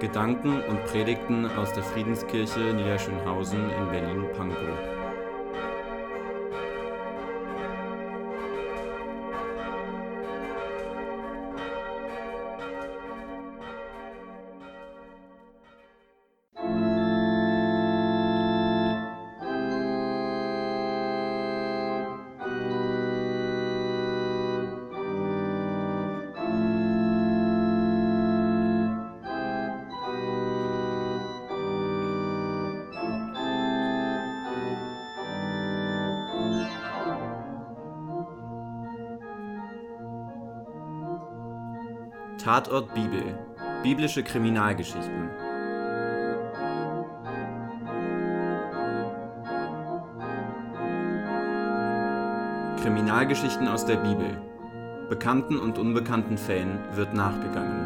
[0.00, 4.95] Gedanken und Predigten aus der Friedenskirche Niederschönhausen in Berlin-Pankow.
[42.46, 43.24] Tatort Bibel.
[43.82, 45.30] Biblische Kriminalgeschichten.
[52.80, 54.40] Kriminalgeschichten aus der Bibel.
[55.08, 57.85] Bekannten und unbekannten Fällen wird nachgegangen.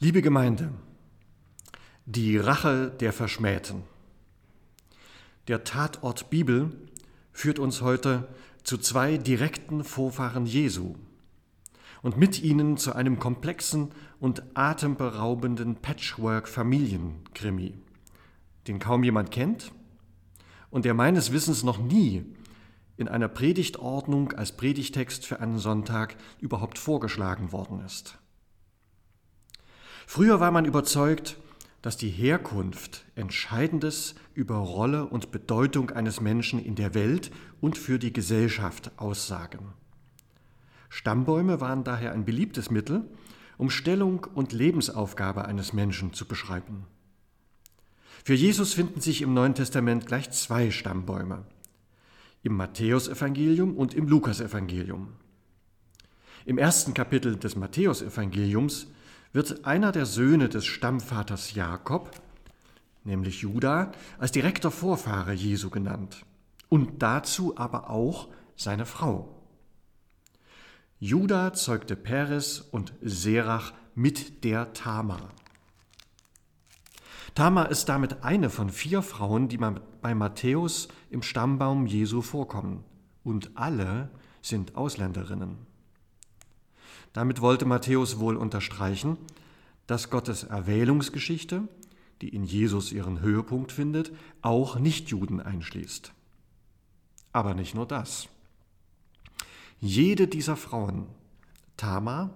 [0.00, 0.70] Liebe Gemeinde,
[2.06, 3.82] die Rache der Verschmähten.
[5.48, 6.70] Der Tatort Bibel
[7.32, 8.28] führt uns heute
[8.62, 10.94] zu zwei direkten Vorfahren Jesu
[12.00, 17.74] und mit ihnen zu einem komplexen und atemberaubenden Patchwork-Familienkrimi,
[18.68, 19.72] den kaum jemand kennt
[20.70, 22.24] und der meines Wissens noch nie
[22.96, 28.16] in einer Predigtordnung als Predigtext für einen Sonntag überhaupt vorgeschlagen worden ist.
[30.10, 31.36] Früher war man überzeugt,
[31.82, 37.98] dass die Herkunft Entscheidendes über Rolle und Bedeutung eines Menschen in der Welt und für
[37.98, 39.74] die Gesellschaft aussagen.
[40.88, 43.04] Stammbäume waren daher ein beliebtes Mittel,
[43.58, 46.86] um Stellung und Lebensaufgabe eines Menschen zu beschreiben.
[48.24, 51.44] Für Jesus finden sich im Neuen Testament gleich zwei Stammbäume,
[52.42, 55.08] im Matthäusevangelium und im Lukasevangelium.
[56.46, 58.86] Im ersten Kapitel des Matthäusevangeliums
[59.32, 62.10] wird einer der Söhne des Stammvaters Jakob,
[63.04, 66.24] nämlich Juda, als direkter Vorfahre Jesu genannt
[66.68, 69.34] und dazu aber auch seine Frau.
[71.00, 75.30] Juda zeugte Peres und Serach mit der Tamar.
[77.34, 82.82] Tamar ist damit eine von vier Frauen, die bei Matthäus im Stammbaum Jesu vorkommen.
[83.22, 84.10] Und alle
[84.42, 85.67] sind Ausländerinnen.
[87.12, 89.16] Damit wollte Matthäus wohl unterstreichen,
[89.86, 91.66] dass Gottes Erwählungsgeschichte,
[92.20, 96.12] die in Jesus ihren Höhepunkt findet, auch Nichtjuden einschließt.
[97.32, 98.28] Aber nicht nur das.
[99.80, 101.06] Jede dieser Frauen,
[101.76, 102.30] Tama,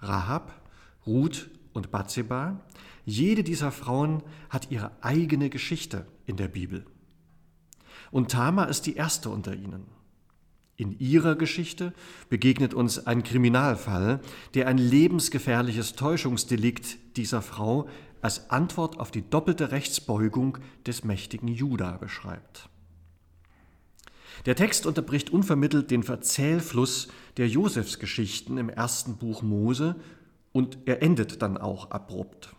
[0.00, 0.60] Rahab,
[1.06, 2.60] Ruth und Bathseba,
[3.04, 6.84] jede dieser Frauen hat ihre eigene Geschichte in der Bibel.
[8.10, 9.86] Und Tama ist die erste unter ihnen.
[10.78, 11.92] In ihrer Geschichte
[12.28, 14.20] begegnet uns ein Kriminalfall,
[14.54, 17.88] der ein lebensgefährliches Täuschungsdelikt dieser Frau
[18.22, 22.68] als Antwort auf die doppelte Rechtsbeugung des mächtigen Juda beschreibt.
[24.46, 27.08] Der Text unterbricht unvermittelt den Verzählfluss
[27.38, 29.96] der Josefsgeschichten im ersten Buch Mose
[30.52, 32.54] und er endet dann auch abrupt.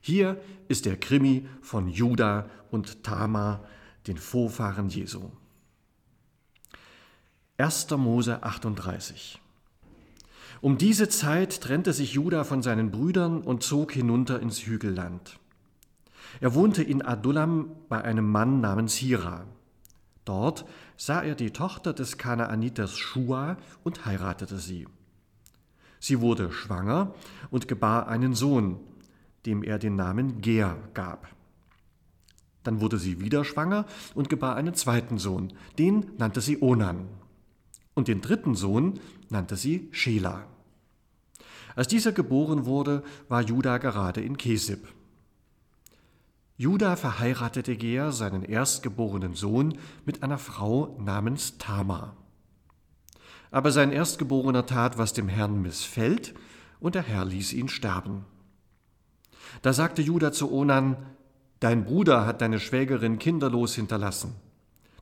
[0.00, 3.64] Hier ist der Krimi von Juda und Tamar,
[4.08, 5.30] den Vorfahren Jesu.
[7.56, 7.88] 1.
[7.98, 9.40] Mose 38.
[10.60, 15.38] Um diese Zeit trennte sich Juda von seinen Brüdern und zog hinunter ins Hügelland.
[16.40, 19.44] Er wohnte in Adullam bei einem Mann namens Hira.
[20.24, 20.64] Dort
[20.96, 24.88] sah er die Tochter des Kanaaniters Shua und heiratete sie.
[26.00, 27.14] Sie wurde schwanger
[27.52, 28.80] und gebar einen Sohn,
[29.46, 31.28] dem er den Namen Ger gab.
[32.64, 33.86] Dann wurde sie wieder schwanger
[34.16, 37.06] und gebar einen zweiten Sohn, den nannte sie Onan
[37.94, 39.00] und den dritten Sohn
[39.30, 40.46] nannte sie Schela.
[41.76, 44.86] Als dieser geboren wurde, war Juda gerade in Kesib.
[46.56, 52.16] Juda verheiratete Gea seinen erstgeborenen Sohn mit einer Frau namens Tamar.
[53.50, 56.34] Aber sein Erstgeborener tat, was dem Herrn missfällt,
[56.78, 58.24] und der Herr ließ ihn sterben.
[59.62, 60.96] Da sagte Juda zu Onan,
[61.60, 64.34] Dein Bruder hat deine Schwägerin kinderlos hinterlassen.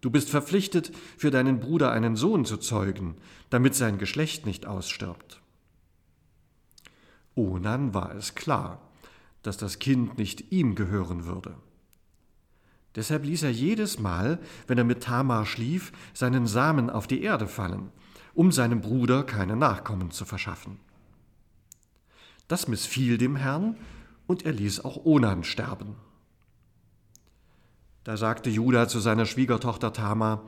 [0.03, 3.17] Du bist verpflichtet, für deinen Bruder einen Sohn zu zeugen,
[3.51, 5.41] damit sein Geschlecht nicht ausstirbt.
[7.37, 8.83] Onan war es klar,
[9.43, 11.55] dass das Kind nicht ihm gehören würde.
[12.97, 17.47] Deshalb ließ er jedes Mal, wenn er mit Tamar schlief, seinen Samen auf die Erde
[17.47, 17.91] fallen,
[18.35, 20.79] um seinem Bruder keine Nachkommen zu verschaffen.
[22.49, 23.77] Das missfiel dem Herrn,
[24.27, 25.95] und er ließ auch Onan sterben.
[28.05, 30.43] Da sagte Judah zu seiner Schwiegertochter Tamar,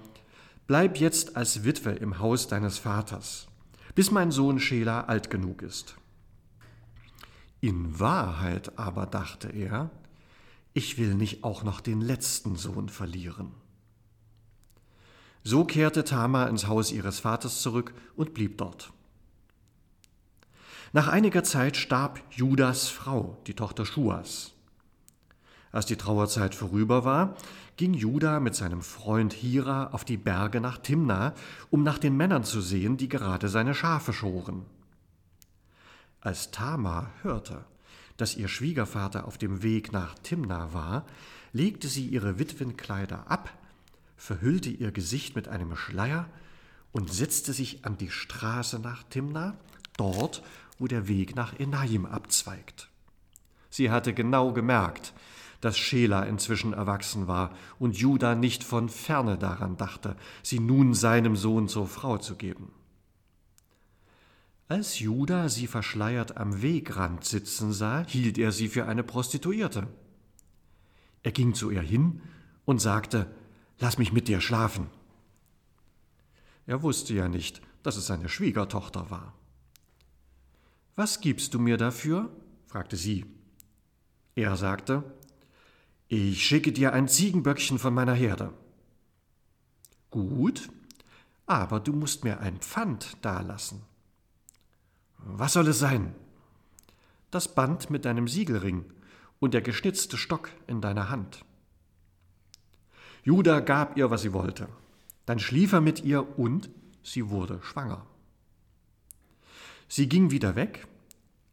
[0.66, 3.48] Bleib jetzt als Witwe im Haus deines Vaters,
[3.94, 5.96] bis mein Sohn Schela alt genug ist.
[7.60, 9.90] In Wahrheit aber dachte er,
[10.72, 13.52] ich will nicht auch noch den letzten Sohn verlieren.
[15.42, 18.90] So kehrte Tamar ins Haus ihres Vaters zurück und blieb dort.
[20.94, 24.53] Nach einiger Zeit starb Judas Frau, die Tochter Schuas.
[25.74, 27.34] Als die Trauerzeit vorüber war,
[27.76, 31.34] ging Juda mit seinem Freund Hira auf die Berge nach Timna,
[31.68, 34.66] um nach den Männern zu sehen, die gerade seine Schafe schoren.
[36.20, 37.64] Als Tamar hörte,
[38.16, 41.06] dass ihr Schwiegervater auf dem Weg nach Timna war,
[41.52, 43.52] legte sie ihre Witwenkleider ab,
[44.16, 46.28] verhüllte ihr Gesicht mit einem Schleier
[46.92, 49.56] und setzte sich an die Straße nach Timna,
[49.96, 50.44] dort,
[50.78, 52.88] wo der Weg nach Enaim abzweigt.
[53.70, 55.12] Sie hatte genau gemerkt,
[55.64, 61.36] dass Schela inzwischen erwachsen war und Juda nicht von ferne daran dachte, sie nun seinem
[61.36, 62.70] Sohn zur Frau zu geben.
[64.68, 69.86] Als Juda sie verschleiert am Wegrand sitzen sah, hielt er sie für eine Prostituierte.
[71.22, 72.20] Er ging zu ihr hin
[72.66, 73.26] und sagte,
[73.78, 74.88] Lass mich mit dir schlafen.
[76.66, 79.34] Er wusste ja nicht, dass es seine Schwiegertochter war.
[80.94, 82.30] Was gibst du mir dafür?
[82.66, 83.24] fragte sie.
[84.36, 85.02] Er sagte,
[86.08, 88.52] ich schicke dir ein Ziegenböckchen von meiner Herde.
[90.10, 90.68] Gut,
[91.46, 93.82] aber du musst mir ein Pfand dalassen.
[95.18, 96.14] Was soll es sein?
[97.30, 98.84] Das Band mit deinem Siegelring
[99.40, 101.44] und der geschnitzte Stock in deiner Hand.
[103.24, 104.68] Judah gab ihr, was sie wollte.
[105.26, 106.68] Dann schlief er mit ihr und
[107.02, 108.06] sie wurde schwanger.
[109.88, 110.86] Sie ging wieder weg,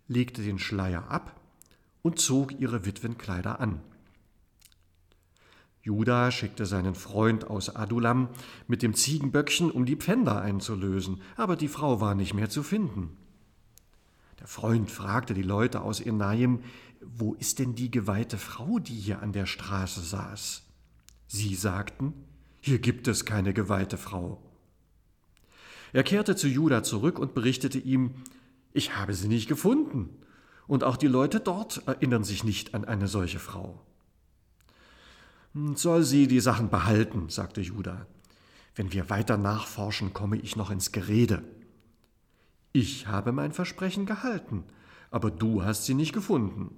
[0.07, 1.39] legte den Schleier ab
[2.01, 3.81] und zog ihre Witwenkleider an.
[5.83, 8.29] Judah schickte seinen Freund aus Adulam
[8.67, 13.17] mit dem Ziegenböckchen, um die Pfänder einzulösen, aber die Frau war nicht mehr zu finden.
[14.39, 16.59] Der Freund fragte die Leute aus Enaim,
[17.01, 20.63] wo ist denn die geweihte Frau, die hier an der Straße saß?
[21.27, 22.13] Sie sagten,
[22.59, 24.41] hier gibt es keine geweihte Frau.
[25.93, 28.15] Er kehrte zu Judah zurück und berichtete ihm,
[28.71, 30.09] ich habe sie nicht gefunden,
[30.67, 33.81] und auch die Leute dort erinnern sich nicht an eine solche Frau.
[35.53, 38.07] Soll sie die Sachen behalten, sagte Judah.
[38.75, 41.43] Wenn wir weiter nachforschen, komme ich noch ins Gerede.
[42.71, 44.63] Ich habe mein Versprechen gehalten,
[45.09, 46.77] aber du hast sie nicht gefunden.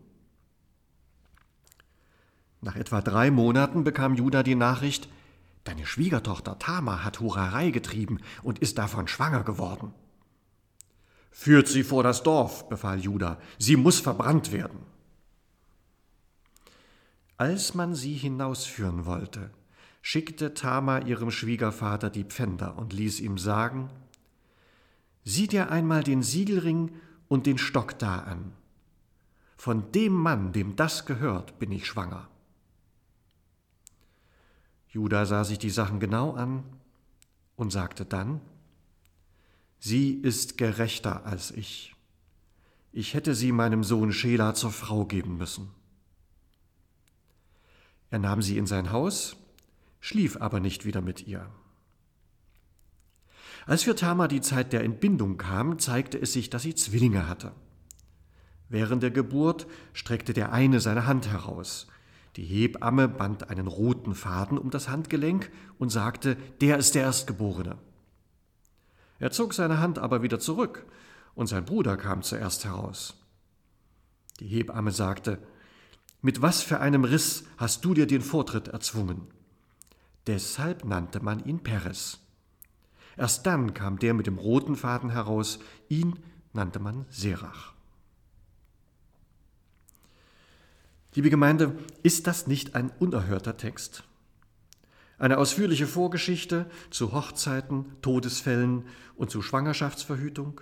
[2.61, 5.07] Nach etwa drei Monaten bekam Judah die Nachricht,
[5.65, 9.93] deine Schwiegertochter Tama hat Hurerei getrieben und ist davon schwanger geworden.
[11.29, 14.79] Führt sie vor das Dorf, befahl Judah, sie muss verbrannt werden.
[17.37, 19.49] Als man sie hinausführen wollte,
[20.01, 23.89] schickte Tama ihrem Schwiegervater die Pfänder und ließ ihm sagen,
[25.25, 26.91] Sieh dir einmal den Siegelring
[27.29, 28.51] und den Stock da an.
[29.55, 32.27] Von dem Mann, dem das gehört, bin ich schwanger.
[34.89, 36.63] Judah sah sich die Sachen genau an
[37.55, 38.41] und sagte dann,
[39.79, 41.95] Sie ist gerechter als ich.
[42.91, 45.71] Ich hätte sie meinem Sohn Schela zur Frau geben müssen.
[48.13, 49.37] Er nahm sie in sein Haus,
[49.99, 51.49] schlief aber nicht wieder mit ihr.
[53.65, 57.53] Als für Tama die Zeit der Entbindung kam, zeigte es sich, dass sie Zwillinge hatte.
[58.69, 61.87] Während der Geburt streckte der eine seine Hand heraus.
[62.35, 67.79] Die Hebamme band einen roten Faden um das Handgelenk und sagte, der ist der Erstgeborene.
[69.17, 70.85] Er zog seine Hand aber wieder zurück,
[71.33, 73.15] und sein Bruder kam zuerst heraus.
[74.39, 75.39] Die Hebamme sagte,
[76.23, 79.27] mit was für einem Riss hast du dir den Vortritt erzwungen?
[80.25, 82.19] Deshalb nannte man ihn Peres.
[83.17, 86.17] Erst dann kam der mit dem roten Faden heraus, ihn
[86.53, 87.73] nannte man Serach.
[91.13, 94.05] Liebe Gemeinde, ist das nicht ein unerhörter Text?
[95.19, 98.85] Eine ausführliche Vorgeschichte zu Hochzeiten, Todesfällen
[99.17, 100.61] und zu Schwangerschaftsverhütung,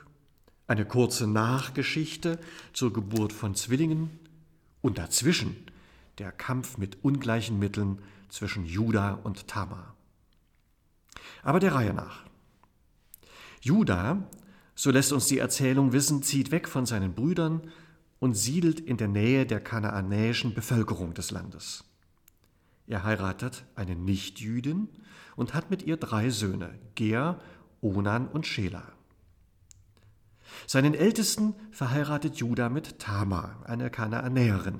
[0.67, 2.39] eine kurze Nachgeschichte
[2.73, 4.19] zur Geburt von Zwillingen,
[4.81, 5.55] und dazwischen
[6.17, 9.95] der Kampf mit ungleichen Mitteln zwischen Juda und Tamar.
[11.43, 12.25] Aber der Reihe nach.
[13.61, 14.23] Juda,
[14.75, 17.71] so lässt uns die Erzählung wissen, zieht weg von seinen Brüdern
[18.19, 21.83] und siedelt in der Nähe der kanaanäischen Bevölkerung des Landes.
[22.87, 24.89] Er heiratet eine Nichtjüdin
[25.35, 27.39] und hat mit ihr drei Söhne, Ger,
[27.81, 28.91] Onan und Schela.
[30.67, 34.79] Seinen Ältesten verheiratet Judah mit Tamar, einer Kanaanäerin.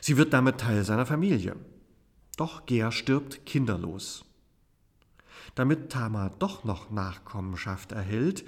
[0.00, 1.56] Sie wird damit Teil seiner Familie.
[2.36, 4.24] Doch Ger stirbt kinderlos.
[5.54, 8.44] Damit Tamar doch noch Nachkommenschaft erhält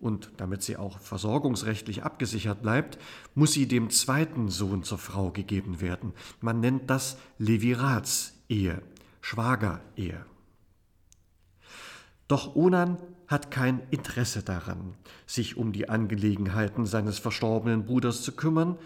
[0.00, 2.98] und damit sie auch versorgungsrechtlich abgesichert bleibt,
[3.34, 6.12] muss sie dem zweiten Sohn zur Frau gegeben werden.
[6.40, 8.82] Man nennt das Levirats-Ehe,
[9.20, 10.24] Schwagerehe.
[12.28, 14.94] Doch Onan hat kein Interesse daran,
[15.26, 18.76] sich um die Angelegenheiten seines verstorbenen Bruders zu kümmern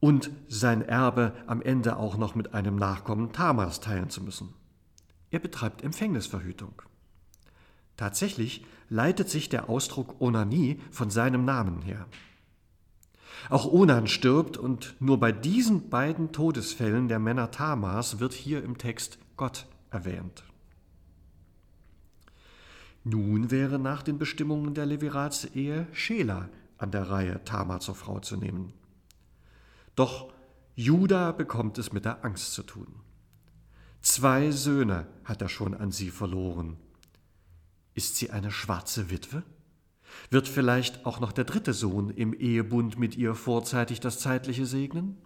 [0.00, 4.54] und sein Erbe am Ende auch noch mit einem Nachkommen Tamas teilen zu müssen.
[5.30, 6.82] Er betreibt Empfängnisverhütung.
[7.96, 12.06] Tatsächlich leitet sich der Ausdruck Onanie von seinem Namen her.
[13.50, 18.78] Auch Onan stirbt und nur bei diesen beiden Todesfällen der Männer Tamas wird hier im
[18.78, 20.44] Text Gott erwähnt.
[23.04, 28.36] Nun wäre nach den Bestimmungen der Leviratsehe Schela an der Reihe, Tamar zur Frau zu
[28.36, 28.72] nehmen.
[29.94, 30.32] Doch
[30.74, 32.86] Judah bekommt es mit der Angst zu tun.
[34.00, 36.76] Zwei Söhne hat er schon an sie verloren.
[37.94, 39.44] Ist sie eine schwarze Witwe?
[40.30, 45.16] Wird vielleicht auch noch der dritte Sohn im Ehebund mit ihr vorzeitig das Zeitliche segnen?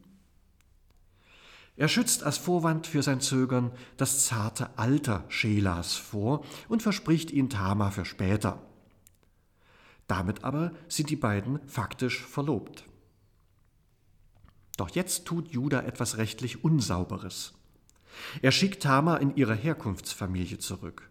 [1.78, 7.50] Er schützt als Vorwand für sein Zögern das zarte Alter Schelas vor und verspricht ihn
[7.50, 8.60] Tama für später.
[10.08, 12.82] Damit aber sind die beiden faktisch verlobt.
[14.76, 17.54] Doch jetzt tut Judah etwas rechtlich Unsauberes.
[18.42, 21.08] Er schickt Tama in ihre Herkunftsfamilie zurück.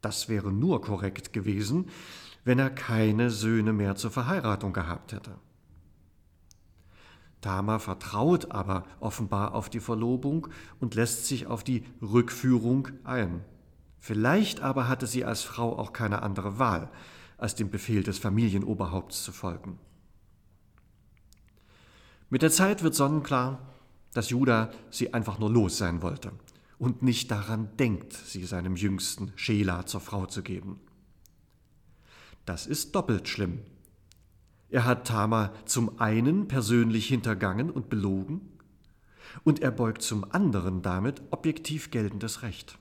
[0.00, 1.88] Das wäre nur korrekt gewesen,
[2.42, 5.36] wenn er keine Söhne mehr zur Verheiratung gehabt hätte.
[7.42, 10.48] Tama vertraut aber offenbar auf die Verlobung
[10.80, 13.44] und lässt sich auf die Rückführung ein.
[13.98, 16.88] Vielleicht aber hatte sie als Frau auch keine andere Wahl,
[17.36, 19.78] als dem Befehl des Familienoberhaupts zu folgen.
[22.30, 23.58] Mit der Zeit wird sonnenklar,
[24.14, 26.32] dass Judah sie einfach nur los sein wollte
[26.78, 30.80] und nicht daran denkt, sie seinem Jüngsten Schela zur Frau zu geben.
[32.46, 33.60] Das ist doppelt schlimm,
[34.72, 38.40] er hat Tama zum einen persönlich hintergangen und belogen,
[39.44, 42.78] und er beugt zum anderen damit objektiv geltendes Recht.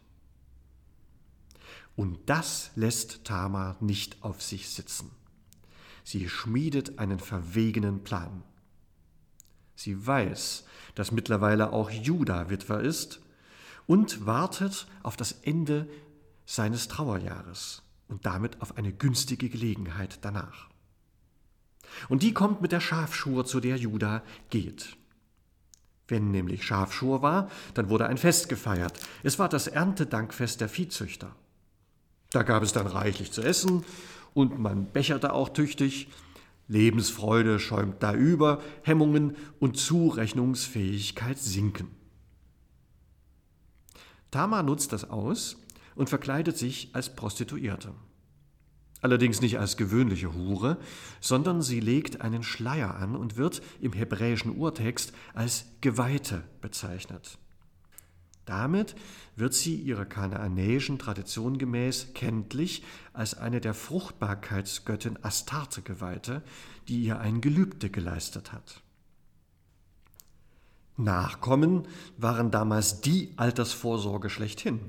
[1.97, 5.11] Und das lässt Tama nicht auf sich sitzen.
[6.05, 8.43] Sie schmiedet einen verwegenen Plan.
[9.75, 13.19] Sie weiß, dass mittlerweile auch Judah Witwer ist
[13.85, 15.89] und wartet auf das Ende
[16.45, 20.70] seines Trauerjahres und damit auf eine günstige Gelegenheit danach.
[22.09, 24.97] Und die kommt mit der Schafschur, zu der Judah geht.
[26.07, 28.99] Wenn nämlich Schafschur war, dann wurde ein Fest gefeiert.
[29.23, 31.33] Es war das Erntedankfest der Viehzüchter.
[32.31, 33.85] Da gab es dann reichlich zu essen
[34.33, 36.09] und man becherte auch tüchtig.
[36.67, 41.87] Lebensfreude schäumt da über, Hemmungen und Zurechnungsfähigkeit sinken.
[44.31, 45.57] Tama nutzt das aus
[45.95, 47.93] und verkleidet sich als Prostituierte.
[49.01, 50.77] Allerdings nicht als gewöhnliche Hure,
[51.19, 57.39] sondern sie legt einen Schleier an und wird im hebräischen Urtext als Geweihte bezeichnet.
[58.45, 58.95] Damit
[59.35, 66.43] wird sie ihrer kanaanäischen Tradition gemäß kenntlich als eine der Fruchtbarkeitsgöttin Astarte geweihte,
[66.87, 68.81] die ihr ein Gelübde geleistet hat.
[70.97, 74.81] Nachkommen waren damals die Altersvorsorge schlechthin.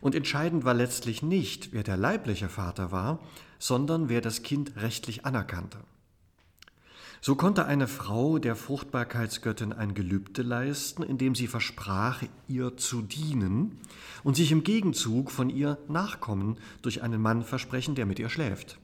[0.00, 3.20] Und entscheidend war letztlich nicht, wer der leibliche Vater war,
[3.58, 5.78] sondern wer das Kind rechtlich anerkannte.
[7.20, 13.78] So konnte eine Frau der Fruchtbarkeitsgöttin ein Gelübde leisten, indem sie versprach, ihr zu dienen
[14.22, 18.78] und sich im Gegenzug von ihr Nachkommen durch einen Mann versprechen, der mit ihr schläft.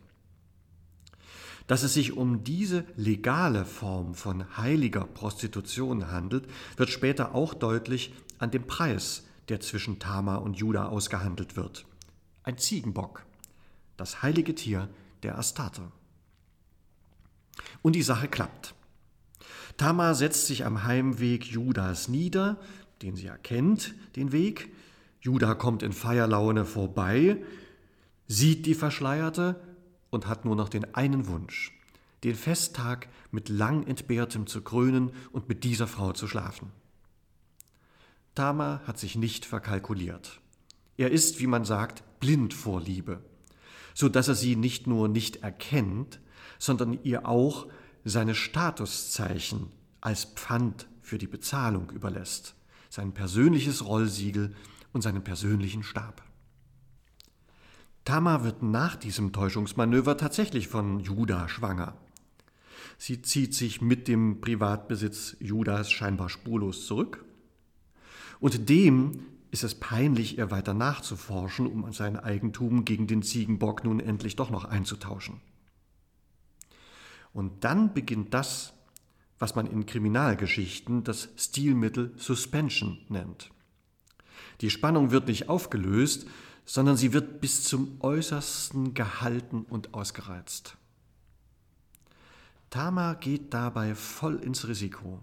[1.66, 8.12] Dass es sich um diese legale Form von heiliger Prostitution handelt, wird später auch deutlich
[8.38, 11.84] an dem Preis, der zwischen Tama und Juda ausgehandelt wird.
[12.42, 13.26] Ein Ziegenbock,
[13.98, 14.88] das heilige Tier
[15.22, 15.82] der Astarte.
[17.82, 18.74] Und die Sache klappt.
[19.76, 22.58] Tama setzt sich am Heimweg Judas nieder,
[23.02, 24.72] den sie erkennt, den Weg.
[25.20, 27.36] Juda kommt in Feierlaune vorbei,
[28.28, 29.60] sieht die Verschleierte
[30.08, 31.78] und hat nur noch den einen Wunsch,
[32.24, 36.70] den Festtag mit lang entbehrtem zu krönen und mit dieser Frau zu schlafen.
[38.34, 40.40] Tama hat sich nicht verkalkuliert.
[40.96, 43.22] Er ist, wie man sagt, blind vor Liebe,
[43.94, 46.20] so dass er sie nicht nur nicht erkennt,
[46.58, 47.66] sondern ihr auch
[48.04, 49.68] seine Statuszeichen
[50.00, 52.54] als Pfand für die Bezahlung überlässt,
[52.88, 54.54] sein persönliches Rollsiegel
[54.92, 56.22] und seinen persönlichen Stab.
[58.04, 61.96] Tamar wird nach diesem Täuschungsmanöver tatsächlich von Judah schwanger.
[62.98, 67.24] Sie zieht sich mit dem Privatbesitz Judas scheinbar spurlos zurück.
[68.42, 69.20] Und dem
[69.52, 74.50] ist es peinlich, ihr weiter nachzuforschen, um sein Eigentum gegen den Ziegenbock nun endlich doch
[74.50, 75.40] noch einzutauschen.
[77.32, 78.72] Und dann beginnt das,
[79.38, 83.52] was man in Kriminalgeschichten das Stilmittel Suspension nennt.
[84.60, 86.26] Die Spannung wird nicht aufgelöst,
[86.64, 90.76] sondern sie wird bis zum äußersten gehalten und ausgereizt.
[92.70, 95.20] Tama geht dabei voll ins Risiko.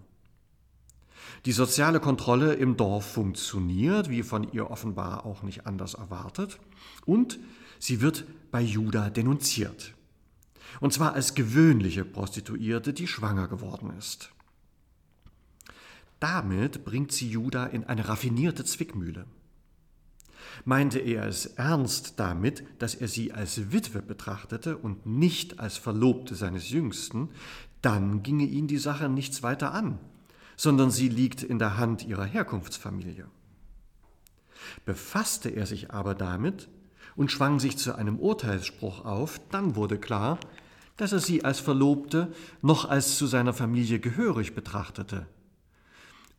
[1.46, 6.58] Die soziale Kontrolle im Dorf funktioniert, wie von ihr offenbar auch nicht anders erwartet,
[7.06, 7.38] und
[7.78, 9.94] sie wird bei Judah denunziert.
[10.80, 14.30] Und zwar als gewöhnliche Prostituierte, die schwanger geworden ist.
[16.20, 19.26] Damit bringt sie Judah in eine raffinierte Zwickmühle.
[20.64, 26.34] Meinte er es ernst damit, dass er sie als Witwe betrachtete und nicht als Verlobte
[26.34, 27.30] seines Jüngsten,
[27.80, 29.98] dann ginge ihn die Sache nichts weiter an,
[30.60, 33.26] sondern sie liegt in der Hand ihrer Herkunftsfamilie.
[34.84, 36.68] Befasste er sich aber damit
[37.16, 40.38] und schwang sich zu einem Urteilsspruch auf, dann wurde klar,
[40.98, 45.26] dass er sie als Verlobte noch als zu seiner Familie gehörig betrachtete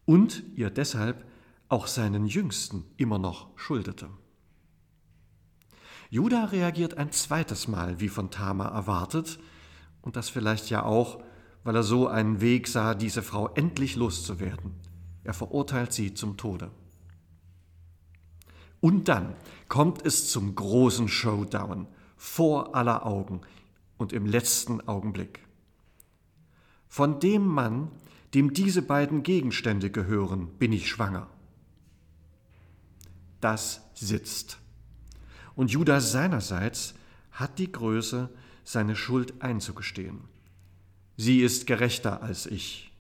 [0.06, 1.26] und ihr deshalb
[1.68, 4.08] auch seinen Jüngsten immer noch schuldete.
[6.12, 9.40] Judah reagiert ein zweites Mal, wie von Tamar erwartet,
[10.04, 11.24] und das vielleicht ja auch,
[11.64, 14.74] weil er so einen Weg sah, diese Frau endlich loszuwerden.
[15.24, 16.72] Er verurteilt sie zum Tode.
[18.80, 19.36] Und dann
[19.68, 21.88] kommt es zum großen Showdown
[22.18, 23.42] vor aller Augen
[23.98, 25.46] und im letzten Augenblick.
[26.88, 27.90] Von dem Mann,
[28.34, 31.28] dem diese beiden Gegenstände gehören, bin ich schwanger
[33.42, 34.60] das sitzt.
[35.56, 36.94] Und Judas seinerseits
[37.32, 38.30] hat die Größe,
[38.64, 40.22] seine Schuld einzugestehen.
[41.24, 42.92] Sie ist gerechter als ich.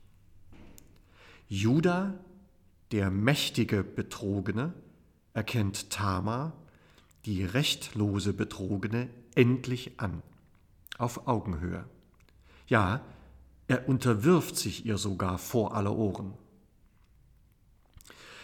[1.47, 2.13] Judah,
[2.91, 4.75] der mächtige Betrogene,
[5.33, 6.53] erkennt Tama,
[7.25, 10.21] die rechtlose Betrogene, endlich an,
[10.99, 11.83] auf Augenhöhe.
[12.67, 13.01] Ja,
[13.67, 16.35] er unterwirft sich ihr sogar vor aller Ohren.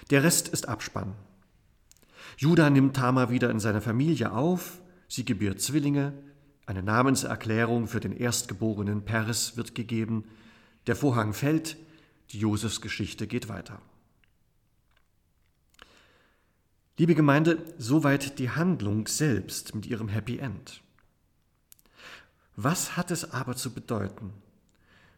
[0.09, 1.13] Der Rest ist Abspann.
[2.37, 6.13] Judah nimmt Tamar wieder in seine Familie auf, sie gebiert Zwillinge,
[6.67, 10.25] eine Namenserklärung für den erstgeborenen Pers wird gegeben,
[10.85, 11.77] der Vorhang fällt,
[12.29, 13.81] die Josefs Geschichte geht weiter.
[16.97, 20.81] Liebe Gemeinde, soweit die Handlung selbst mit ihrem Happy End.
[22.55, 24.33] Was hat es aber zu bedeuten,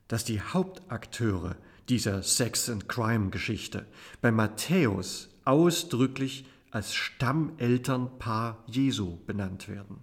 [0.07, 1.55] dass die Hauptakteure
[1.89, 3.85] dieser Sex- and Crime-Geschichte
[4.21, 9.97] bei Matthäus ausdrücklich als Stammelternpaar Jesu benannt werden.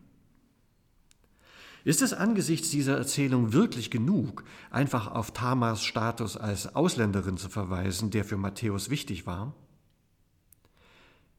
[1.87, 8.11] Ist es angesichts dieser Erzählung wirklich genug, einfach auf Tamars Status als Ausländerin zu verweisen,
[8.11, 9.55] der für Matthäus wichtig war?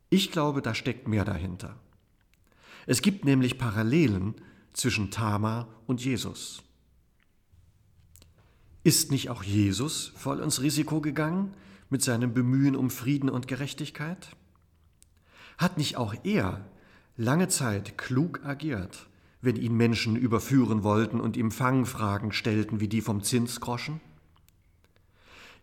[0.10, 1.76] Ich glaube, da steckt mehr dahinter.
[2.86, 4.36] Es gibt nämlich Parallelen
[4.72, 6.64] zwischen Tamar und Jesus.
[8.86, 11.56] Ist nicht auch Jesus voll ins Risiko gegangen
[11.90, 14.30] mit seinem Bemühen um Frieden und Gerechtigkeit?
[15.58, 16.64] Hat nicht auch er
[17.18, 19.07] lange Zeit klug agiert,
[19.42, 24.00] wenn ihn Menschen überführen wollten und ihm Fangfragen stellten wie die vom Zinsgroschen?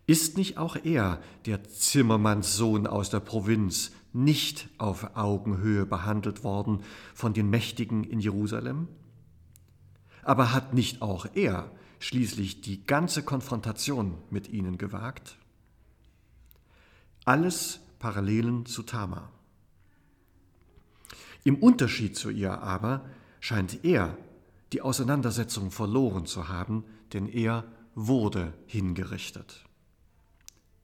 [0.07, 6.83] Ist nicht auch er, der Zimmermannssohn aus der Provinz, nicht auf Augenhöhe behandelt worden
[7.15, 8.89] von den Mächtigen in Jerusalem?
[10.23, 15.37] Aber hat nicht auch er schließlich die ganze Konfrontation mit ihnen gewagt?
[17.25, 19.31] Alles Parallelen zu Tamar.
[21.43, 23.05] Im Unterschied zu ihr aber
[23.45, 24.17] scheint er
[24.73, 29.67] die Auseinandersetzung verloren zu haben, denn er wurde hingerichtet.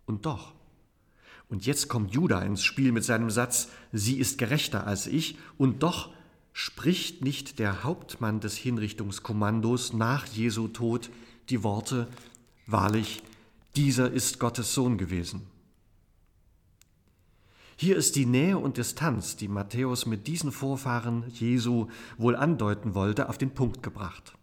[0.04, 0.52] Und doch,
[1.48, 5.82] und jetzt kommt Judah ins Spiel mit seinem Satz, sie ist gerechter als ich, und
[5.82, 6.12] doch
[6.52, 11.08] spricht nicht der Hauptmann des Hinrichtungskommandos nach Jesu Tod
[11.48, 12.08] die Worte,
[12.66, 13.22] wahrlich,
[13.74, 15.46] dieser ist Gottes Sohn gewesen.
[17.82, 21.88] Hier ist die Nähe und Distanz, die Matthäus mit diesen Vorfahren Jesu
[22.18, 24.36] wohl andeuten wollte, auf den Punkt gebracht.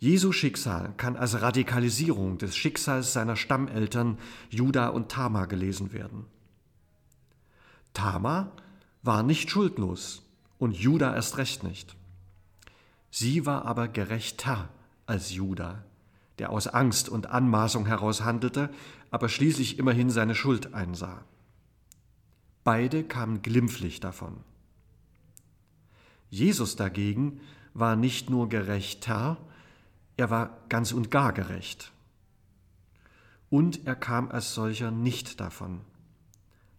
[0.00, 6.26] Jesu Schicksal kann als Radikalisierung des Schicksals seiner Stammeltern Juda und Tamar gelesen werden.
[7.92, 8.50] Tamar
[9.04, 10.24] war nicht schuldlos
[10.58, 11.94] und Juda erst recht nicht.
[13.12, 14.70] Sie war aber gerechter
[15.06, 15.84] als Juda,
[16.40, 18.70] der aus Angst und Anmaßung heraus handelte,
[19.12, 21.22] aber schließlich immerhin seine Schuld einsah.
[22.64, 24.36] Beide kamen glimpflich davon.
[26.28, 27.40] Jesus dagegen
[27.74, 29.38] war nicht nur gerechter,
[30.16, 31.92] er war ganz und gar gerecht.
[33.48, 35.80] Und er kam als solcher nicht davon.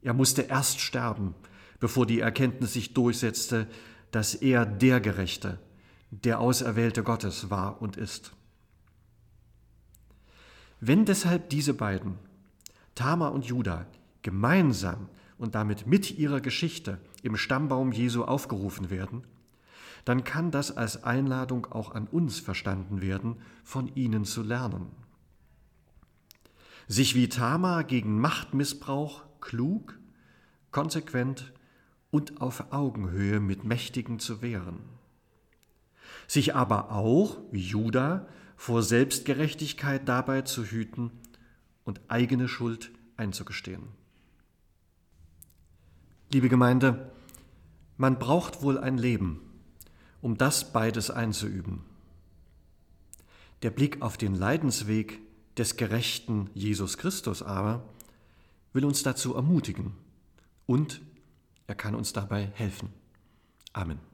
[0.02, 1.36] Er musste erst sterben,
[1.80, 3.67] bevor die Erkenntnis sich durchsetzte,
[4.12, 5.60] dass er der Gerechte,
[6.12, 8.34] der Auserwählte Gottes war und ist.
[10.80, 12.17] Wenn deshalb diese beiden,
[12.96, 13.86] Tamar und Judah,
[14.22, 15.10] gemeinsam
[15.41, 19.23] und damit mit ihrer Geschichte im Stammbaum Jesu aufgerufen werden,
[20.06, 24.91] dann kann das als Einladung auch an uns verstanden werden, von ihnen zu lernen.
[26.88, 29.97] Sich wie Tamar gegen Machtmissbrauch klug,
[30.69, 31.54] konsequent
[32.12, 34.80] und auf Augenhöhe mit Mächtigen zu wehren.
[36.27, 38.27] Sich aber auch, wie Judah,
[38.58, 41.12] vor Selbstgerechtigkeit dabei zu hüten
[41.84, 44.00] und eigene Schuld einzugestehen.
[46.34, 47.12] Liebe Gemeinde,
[47.98, 49.41] man braucht wohl ein Leben,
[50.22, 51.82] um das beides einzuüben.
[53.63, 55.20] Der Blick auf den Leidensweg
[55.58, 57.84] des gerechten Jesus Christus aber
[58.72, 59.91] will uns dazu ermutigen
[60.67, 61.02] und
[61.67, 62.94] er kann uns dabei helfen.
[63.74, 64.11] Amen.